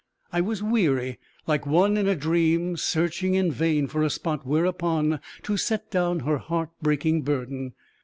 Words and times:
I 0.33 0.41
was 0.41 0.63
weary 0.63 1.19
like 1.45 1.67
one 1.67 1.95
in 1.95 2.07
a 2.07 2.15
dream 2.15 2.75
searching 2.75 3.35
in 3.35 3.51
vain 3.51 3.85
for 3.85 4.01
a 4.01 4.09
spot 4.09 4.43
whereupon 4.47 5.19
to 5.43 5.57
set 5.57 5.91
down 5.91 6.21
her 6.21 6.39
heart 6.39 6.71
breaking 6.81 7.21
burden. 7.21 7.73